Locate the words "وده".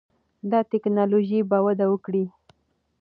1.65-1.85